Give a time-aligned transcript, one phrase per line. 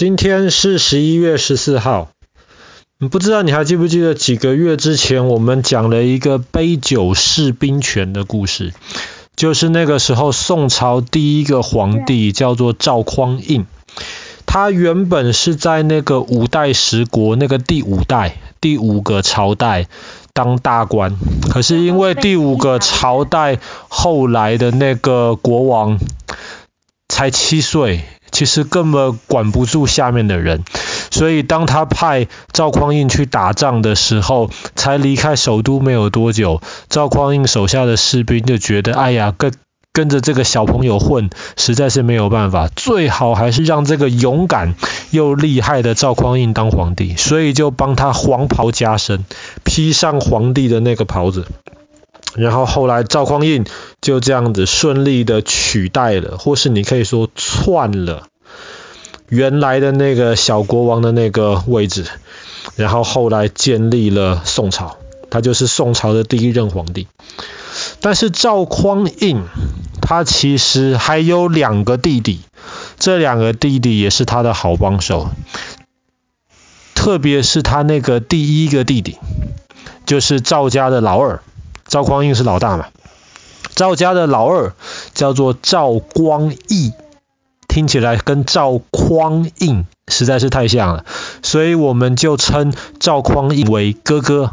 [0.00, 2.08] 今天是十一月十四号。
[3.10, 8.72] 不知道你还记不记得几个月之前我们讲了一个杯酒释兵权的故事，
[9.36, 13.66] 就是那个时候宋朝第一个皇帝叫做赵匡胤，
[14.46, 19.86] 他原本是在那个五代十国那个第五代第五个朝代
[20.32, 21.18] 当大官，
[21.50, 23.58] 可是因为第五个朝代
[23.88, 25.98] 后来的那个国王
[27.10, 28.00] 才七岁。
[28.40, 30.64] 其实根本管不住下面的人，
[31.10, 39.52] 所以当他派赵匡胤去打仗的时候，才离开首都没有多久，赵匡胤手下的士兵就觉得，哎呀，跟
[39.92, 44.74] 跟着这个小朋友混，实在是没有办法，最好还是让这个勇敢
[45.10, 49.26] 又厉害的赵匡胤当皇帝，所以就帮他黄袍加身，
[49.64, 51.44] 披上皇帝的那个袍子。
[52.36, 53.66] 然后后来赵匡胤
[54.00, 58.28] 就这样子顺利的取代了，或是你可以说篡了
[59.28, 62.06] 原来的那个小国王的那个位置，
[62.76, 64.96] 然后后来建立了宋朝，
[65.30, 67.06] 他就是宋朝的第一任皇帝。
[68.00, 69.44] 但是赵匡胤
[70.02, 72.40] 他其实还有两个弟弟，
[72.98, 75.28] 这两个弟弟也是他的好帮手，
[76.94, 79.18] 特别是他那个第一个弟弟，
[80.06, 81.40] 就是赵家的老二。
[81.86, 82.86] 赵匡胤是老大嘛，
[83.74, 84.74] 赵家的老二
[85.12, 86.92] 叫做赵光义，
[87.70, 91.04] 听起来跟赵匡胤实在是太像了，
[91.40, 94.50] 所以我们就称赵匡胤为哥哥，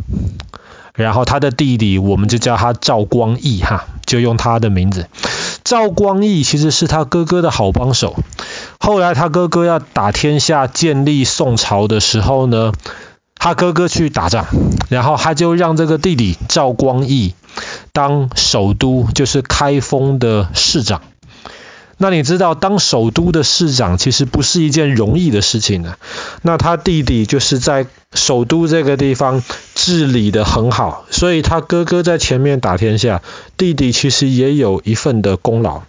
[0.93, 5.07] 然后他的弟弟我们就叫他赵光义哈，就用他的名字。
[5.63, 8.15] 赵光义其实是他哥哥的好帮手，
[8.79, 12.71] 后来他哥哥要打天下建立宋朝的时候呢，
[13.35, 14.45] 他哥哥去打仗，
[14.89, 17.33] 然后他就让这个弟弟赵光义
[17.91, 21.01] 当首都，就是开封的市长。
[21.97, 25.95] 那你知道，当首都的市长其实不是一件容易的事情呢。
[26.41, 29.43] 那他弟弟就是在首都这个地方
[29.75, 33.21] 治理得很好，所以他哥哥在前面打天下，
[33.57, 35.81] 弟弟其实也有一份的功劳。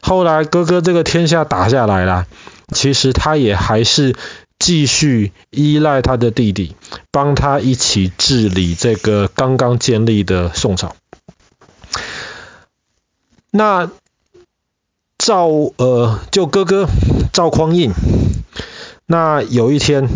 [0.00, 2.26] 后来哥哥这个天下打下来了，
[2.72, 4.14] 其实他也还是。
[4.56, 6.76] 继续依赖他的弟弟，
[7.10, 10.94] 帮他一起治理这个刚刚建立的宋朝。
[13.50, 13.90] 那
[15.24, 15.48] 赵
[15.78, 16.86] 呃，就哥哥
[17.32, 17.94] 赵匡胤，
[19.06, 20.06] 那有一天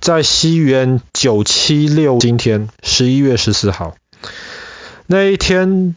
[0.00, 3.96] 在西元九七六今天十一月十四号，
[5.06, 5.94] 那一天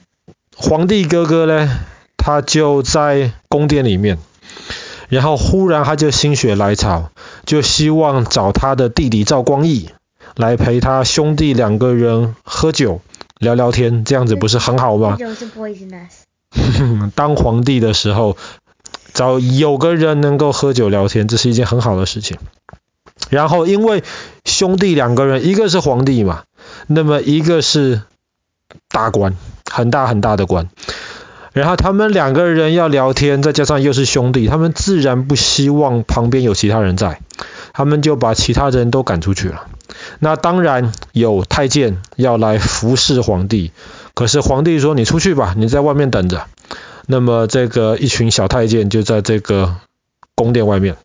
[0.58, 1.70] 皇帝哥哥呢，
[2.18, 4.18] 他就在宫殿里面。
[5.08, 7.12] 然后忽然他就心血来潮，
[7.46, 9.90] 就希望找他的弟弟赵光义
[10.36, 13.00] 来陪他兄弟两个人喝酒
[13.38, 15.18] 聊聊天，这样子不是很好吗？
[17.16, 18.38] 当皇帝的时候，
[19.14, 22.38] 找有个人能够喝酒聊天，这是一件很好的事情。
[23.30, 24.04] 然后因为
[24.46, 26.44] 兄弟两个人，一个是皇帝嘛，
[26.88, 28.02] 那么一个是
[28.88, 29.36] 大官，
[29.70, 30.70] 很大很大的官。
[31.52, 37.20] 然后他们两个人要聊天，再加上又是兄弟，他们自然不希望旁边有其他人在，
[37.74, 39.68] 他们就把其他人都赶出去了。
[40.20, 43.72] 那当然有太监要来服侍皇帝，
[44.20, 46.48] 可是皇帝说：“你出去吧，你在外面等着。”
[47.08, 49.78] 那么这个一群小太监就在这个
[50.36, 50.98] 宫殿外面，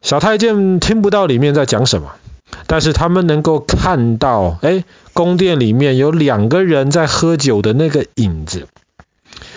[0.00, 2.12] 小太监听不到里面在讲什么，
[2.66, 8.68] 但是他们能够看到，哎，宫殿里面有两个人在喝酒的那个影子。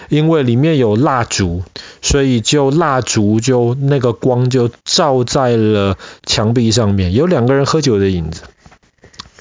[0.10, 1.64] 因为里面有蜡烛，
[2.02, 8.42] 所以就蜡烛就那个光就照在了墙壁上面，有两个人喝酒的影子。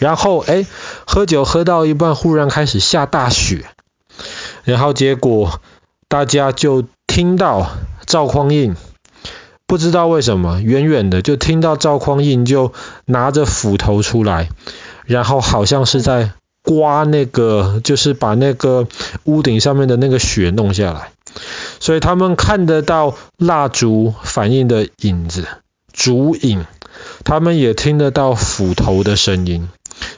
[0.05, 0.67] 然后哎，
[1.07, 3.65] 喝酒喝到一半，忽然开始下大雪，
[4.65, 5.63] 然后结果
[6.09, 7.71] 大家就听到
[8.05, 8.77] 赵匡胤，
[9.67, 12.75] 不知道为什么，远远的就听到赵匡胤就
[13.07, 14.51] 拿着斧头出来，
[15.07, 16.33] 然后好像是在。
[16.67, 18.89] 刮那个，就是把那个
[19.25, 21.11] 屋顶上面的那个雪弄下来，
[21.79, 25.47] 所以他们看得到蜡烛反应的影子，
[25.93, 26.65] 烛影，
[27.23, 29.69] 他们也听得到斧头的声音，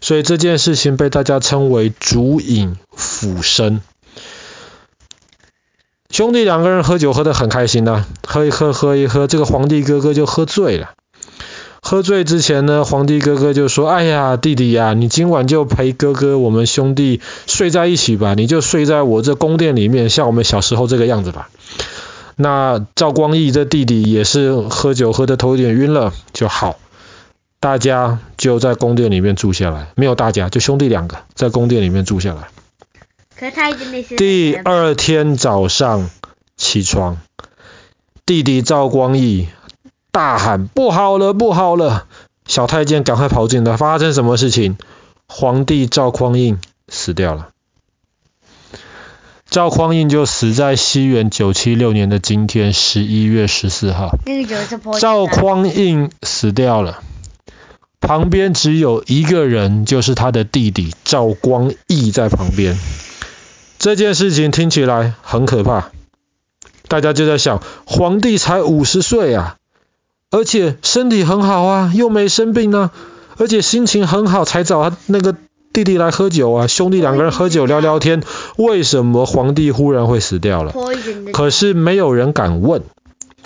[0.01, 3.81] 所以这件事情被大家称为烛影斧声。
[6.11, 10.91] 兄弟两个人喝酒喝得很开心呐，喝一喝，喝一喝，这个皇帝哥哥就喝醉了。
[11.83, 21.49] 喝醉之前呢，皇帝哥哥就说：“哎呀，弟弟呀，你今晚就陪哥哥我们兄弟睡在一起吧，你就睡在我这宫殿里面，像我们小时候这个样子吧。”
[22.39, 26.77] 那赵光义这弟弟也是喝酒喝得头有点晕了，就好，
[27.61, 32.49] 大家就在宫殿里面住下来，没有大家，就兄弟两个在宫殿里面住下来。
[33.37, 34.17] 可他已经没事。
[34.17, 36.09] 第二天早上
[36.57, 37.19] 起床，
[38.25, 39.49] 弟弟赵光义。
[40.13, 42.07] 大喊：“不好了，不好了！”
[42.49, 44.79] 小太监赶快跑进来，发生什么事情？
[45.29, 47.51] 皇帝赵匡胤死掉了。
[49.51, 54.17] 赵匡胤就死在西元九七六年的今天，十一月十四号。
[54.99, 57.03] 赵匡胤死掉了，
[58.01, 62.79] 旁边只有一个人，就是他的弟弟赵光义在旁边。
[63.79, 65.91] 这件事情听起来很可怕，
[66.89, 69.57] 大家就在想，皇帝才五十岁啊，
[70.31, 72.93] 而且身体很好啊，又没生病呢、啊，
[73.39, 75.35] 而且心情很好，才找他那个
[75.73, 78.23] 弟弟来喝酒啊，兄弟两个人喝酒聊聊天，
[78.57, 80.73] 为什么皇帝忽然会死掉了？
[81.33, 82.83] 可是没有人敢问，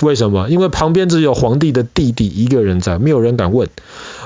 [0.01, 0.49] 为什么？
[0.49, 3.69] 因为旁边只有皇帝的弟弟一个人在，没有人敢问，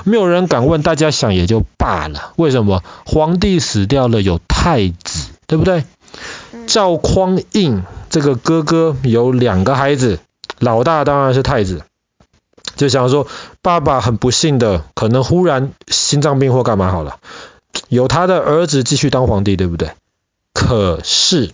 [0.05, 2.31] 没有人敢问，大家想也就罢了。
[2.37, 2.83] 为什么？
[3.05, 5.83] 皇帝死掉了，有太子，对不对？
[6.67, 10.19] 赵匡胤这个哥哥有两个孩子，
[10.59, 11.81] 老大当然是太子，
[12.75, 13.27] 就想说
[13.61, 17.19] 爸爸很不幸的，可能忽然心脏病或干嘛好了，
[17.89, 19.91] 有他的儿子继续当皇帝，对不对？
[20.53, 21.51] 可是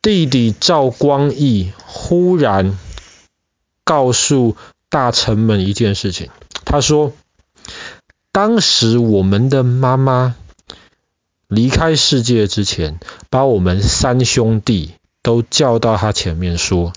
[0.00, 2.78] 弟弟赵光义忽然
[3.82, 4.56] 告诉
[4.88, 6.30] 大臣们一件事情，
[6.64, 7.12] 他说，
[8.32, 10.36] 当时我们的妈妈。
[11.46, 12.98] 离开世界之前，
[13.30, 16.94] 把我们三兄弟都叫到他前面说：“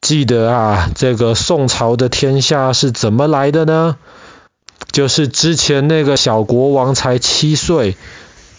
[0.00, 3.98] 记得啊，这个宋朝的天下是怎么来的呢？
[4.90, 7.96] 就是之前那个小国王才七岁，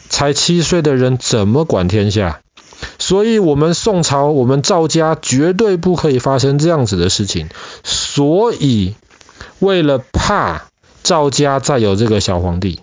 [0.08, 2.42] 才七岁的人怎么管天下？
[2.98, 7.50] 所以，我们宋朝，我们赵家绝对不可以发生这样子的事情。
[7.84, 8.96] 所以，
[9.60, 10.70] 为了怕
[11.04, 12.82] 赵家再有这个小皇帝。”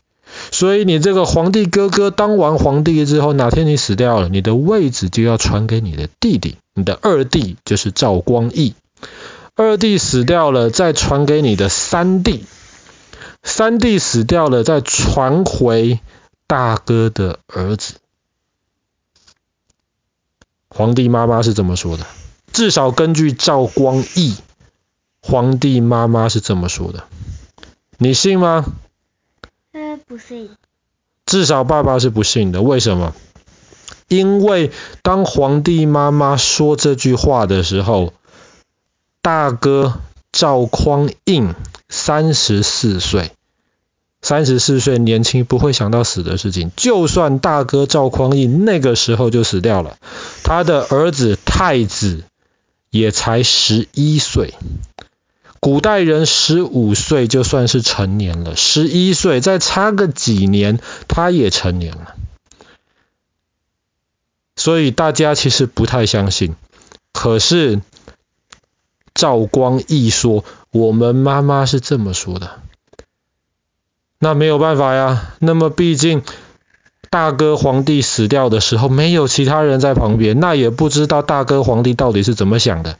[0.52, 8.74] 所以你这个皇帝哥哥当完皇帝之后，哪天你死掉了，你的位置就要传给你的弟弟，你的二弟就是赵光义。
[9.56, 12.44] 二弟死掉了，再传给你的三弟，
[13.42, 15.98] 三弟死掉了，再传回
[16.46, 17.94] 大哥的儿子。
[20.68, 22.06] 皇帝妈妈是这么说的，
[22.52, 24.36] 至少根据赵光义，
[25.20, 27.04] 皇帝妈妈是这么说的，
[27.98, 28.64] 你信吗？
[29.72, 30.50] 呃不信，
[31.26, 32.62] 至少爸爸是不信的。
[32.62, 33.14] 为什么？
[34.08, 34.72] 因为
[35.02, 38.14] 当皇帝妈妈说这句话的时候，
[39.20, 40.00] 大哥
[40.32, 41.54] 赵匡胤
[41.90, 43.32] 三十四岁，
[44.22, 46.72] 三十四岁年轻，不会想到死的事情。
[46.74, 49.98] 就算大哥赵匡胤那个时候就死掉了，
[50.42, 52.24] 他的儿子太子
[52.88, 54.54] 也才十一岁。
[55.60, 60.78] 古代人十五岁就算是成年了，十一岁再差个几年，
[61.08, 62.14] 他也成年了。
[64.56, 66.56] 所以大家其实不太相信。
[67.12, 67.80] 可是
[69.14, 72.60] 赵光义说，我们妈妈是这么说的。
[74.20, 75.34] 那没有办法呀。
[75.40, 76.22] 那么毕竟
[77.10, 82.98] 大哥皇帝死掉的时候，没有其他人在旁边，那也不知道大哥皇帝到底是怎么想的。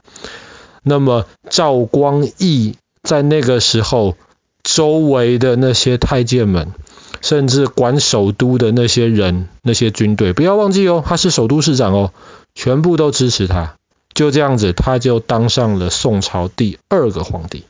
[0.83, 4.17] 那么赵光义在那个时候，
[4.63, 6.73] 周围的那些太监们，
[7.21, 12.13] 甚至管首都的那些人、那些军队，不要忘记哦，他是首都市长哦，
[12.55, 13.75] 全部都支持他。
[14.15, 17.65] 就这样子，他就当上了宋朝第二个皇帝。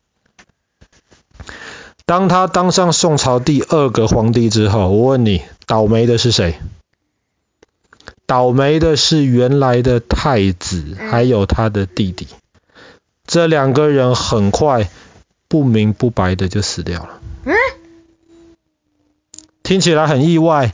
[2.07, 6.59] 当他当上宋朝第二个皇帝之后，我问你，倒霉的是谁？
[8.25, 12.27] 倒霉的是原来的太子，还有他的弟弟。
[13.29, 14.89] 这两个人很快
[15.49, 17.11] 不明不白的就死掉了。
[17.45, 17.55] 嗯，
[19.63, 20.73] 听起来很意外，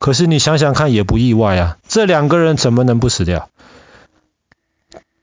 [0.00, 1.78] 可是你想想看也不意外啊。
[1.86, 3.48] 这两个人怎么能不死掉？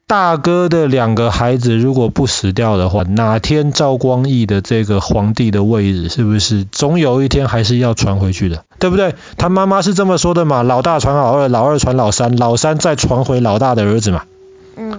[0.08, 8.64] 大哥的两个孩子如果不死掉的话，哪天赵光义的这个皇帝的位置是不是总有一天还是要传回去的？
[8.80, 9.16] 对不对？
[9.38, 10.64] 他妈妈是这么说的嘛？
[10.64, 14.24] 老大传老二，老二传老三，老三再传回老大的儿子嘛？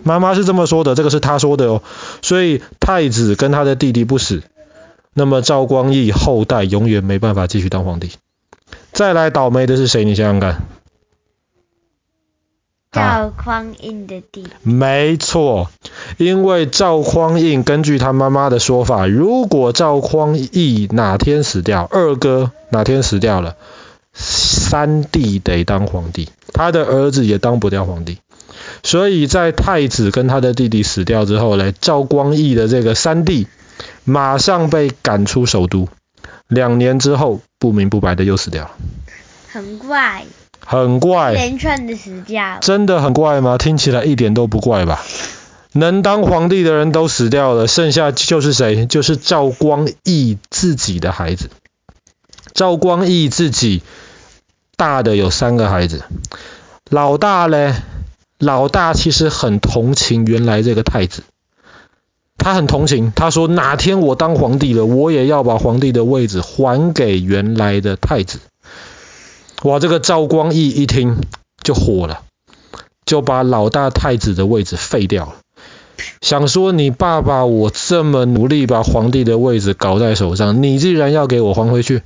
[0.02, 1.82] 妈妈是这么说的，这个是他说的哦。
[2.22, 4.42] 所以太子跟他的弟弟不死，
[5.14, 8.12] 那么赵光义后代永远没办法继续当皇帝。
[8.92, 10.04] 再来倒霉的是谁？
[10.04, 10.62] 你想想看。
[12.92, 14.50] 赵匡胤的弟弟。
[14.62, 15.70] 没错，
[16.18, 23.54] 因为赵匡胤根据他妈妈的说法，如果赵匡胤哪天死掉，二哥哪天死掉了，
[24.12, 28.18] 三弟得当皇帝，他的儿子也当不掉皇帝。
[28.82, 33.46] 所以在太子跟他的弟弟死掉之后呢，赵光义的这个三弟
[34.04, 35.88] 马上被赶出首都，
[36.48, 38.70] 两年之后不明不白的又死掉了。
[39.50, 40.24] 很怪。
[40.64, 41.32] 很怪。
[41.32, 42.58] 连串的死掉。
[42.60, 43.58] 真的很怪吗？
[43.58, 45.02] 听起来一点都不怪吧？
[45.72, 48.86] 能当皇帝的人都死掉了，剩下就是谁？
[48.86, 51.48] 就是赵光义自己的孩子。
[52.52, 53.82] 赵光义自己
[54.76, 56.02] 大的有三个孩子，
[56.90, 57.74] 老大嘞，
[58.40, 61.22] 老大其实很同情原来这个太子，
[62.38, 68.40] 他很同情，他说哪天我当皇帝了，我也要把皇帝的位置还给原来的太子。
[69.62, 71.18] 哇，这个赵光义一听
[71.62, 72.22] 就火了，
[73.04, 75.34] 就把老大太子的位置废掉了。
[76.22, 82.02] 想说你爸爸我这么努力把皇帝的位置搞在手上，你既然要给我还回去，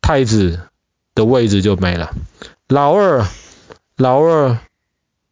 [0.00, 0.60] 太子
[1.14, 2.14] 的位置就没了。
[2.66, 3.26] 老二，
[3.98, 4.58] 老二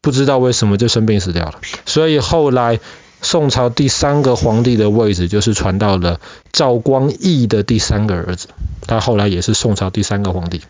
[0.02, 2.80] 不知道为什么就生病死掉了，所以后来
[3.22, 6.20] 宋朝第三个皇帝的位置就是传到了
[6.52, 8.48] 赵光义的第三个儿子，
[8.86, 10.60] 他后来也是宋朝第三个皇帝。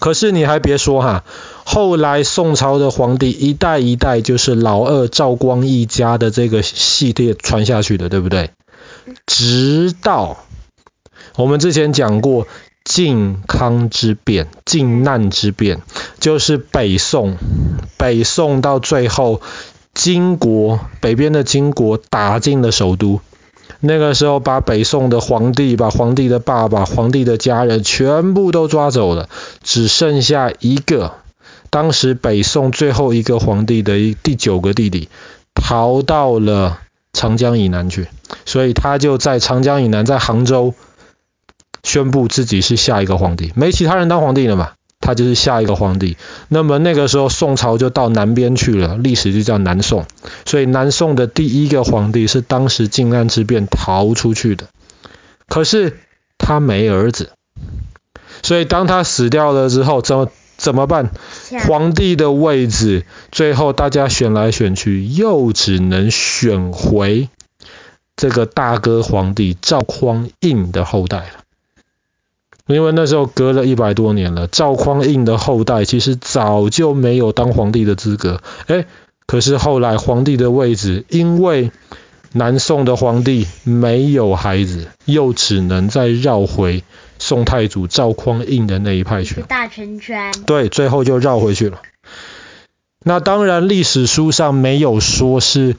[0.00, 1.24] 可是你还别说哈，
[1.64, 8.50] 后来宋朝的皇帝一代一代就是老二赵光义家的这个系列传下去的，对不对？
[9.24, 10.38] 直到
[11.36, 12.46] 我们之前讲过
[12.84, 15.80] 靖康之变、靖难之变，
[16.20, 17.36] 就是北宋，
[17.96, 19.40] 北宋到最后
[19.94, 23.20] 金国北边的金国打进了首都。
[23.80, 29.28] 那个时候，把北宋的皇帝、把皇帝的爸爸、皇帝的家人全部都抓走了，
[29.62, 31.14] 只剩下一个，
[31.70, 35.08] 当时北宋最后一个皇帝的第九个弟弟，
[35.54, 36.78] 逃到了
[37.12, 38.08] 长江以南去，
[38.44, 40.74] 所以他就在长江以南，在杭州
[41.84, 44.72] 宣布自己是下一个皇帝，没其他人当皇帝了嘛。
[45.00, 46.16] 他就是下一个皇帝，
[46.48, 50.06] 那么那个时候宋朝就到南边去了，历史就叫南宋。
[50.46, 54.68] 所以南宋的第一个皇帝是当时靖安之变逃出去的，
[55.46, 55.98] 可是
[56.38, 57.32] 他没儿子，
[58.42, 61.10] 所以当他死掉了之后，怎么怎么办？
[61.66, 67.28] 皇帝的位置最后大家选来选去，又只能选回
[68.16, 71.43] 这个大哥皇帝赵匡胤的后代了。
[72.66, 78.40] 因为那时候隔了一百多年了，赵匡胤的后代其实早就没有当皇帝的资格。
[78.68, 78.86] 哎，
[79.26, 81.70] 可是后来皇帝的位置，因为
[82.32, 86.82] 南宋的皇帝没有孩子，又只能再绕回
[87.18, 89.42] 宋太祖赵匡胤的那一派去。
[89.42, 90.32] 大圈圈。
[90.46, 91.82] 对，最后就绕回去了。
[93.04, 95.76] 那当然，历史书上没有说是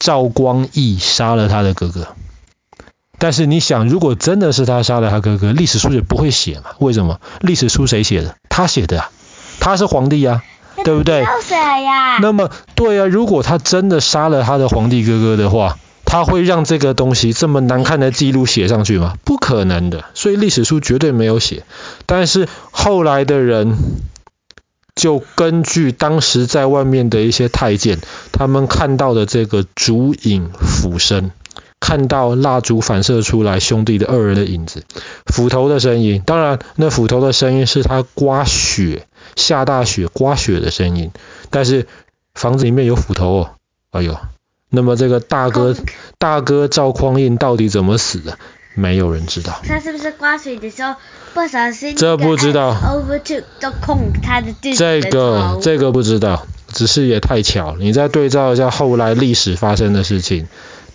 [0.00, 2.08] 赵光义杀了他的哥哥。
[3.24, 6.72] 但是你想，如果真的是他杀了他哥哥，历史书也不会写嘛？
[6.78, 7.22] 为什么？
[7.40, 8.36] 历史书谁写的？
[8.50, 9.10] 他写的啊，
[9.60, 10.42] 他是皇帝呀，
[10.84, 11.24] 对不对？
[12.20, 19.14] 那么对啊，如果他真的杀了他的皇帝哥哥的话，他会让这个东西这么难看的记录写上去吗？
[19.24, 21.64] 不可能的，所以历史书绝对没有写。
[22.04, 23.78] 但是后来的人
[24.94, 28.00] 就根据当时在外面的一些太监，
[28.32, 31.30] 他们看到的这个烛影斧声。
[31.86, 34.84] 看到蜡烛反射出来兄弟的二人的影子，
[35.26, 41.10] 斧头的声音，当然那斧头的声音是他刮雪，下大雪刮雪的声音，
[41.50, 41.86] 但是
[42.34, 43.50] 房子里面有斧头哦，
[43.90, 44.16] 哎呦，
[44.70, 45.76] 那么这个大哥
[46.16, 48.38] 大哥赵匡胤到底怎么死的？
[48.72, 49.60] 没有人知道。
[49.68, 50.94] 他是不是刮水的时候
[51.34, 51.94] 不小心？
[51.94, 52.74] 这不知道。
[54.74, 60.46] 这个这个不知道，只是也太巧，你再对照一下后来历史发生的事情，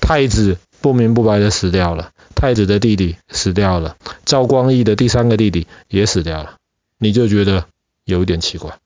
[0.01, 0.57] 太子。
[0.81, 6.55] 不明不白的死掉了，太子的弟弟死掉了，赵光义的第三个弟弟也死掉了，
[6.97, 7.65] 你就觉得
[8.05, 8.77] 有一点奇怪。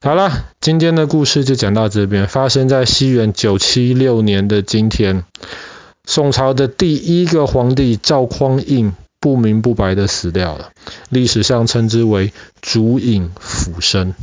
[0.00, 2.28] 好了，今天的故事就讲到这边。
[2.28, 5.24] 发生在西元九七六年的今天，
[6.04, 10.72] 宋朝的第一个皇帝赵匡胤不明不白的死掉了，
[11.08, 14.14] 历史上称之为烛影斧声。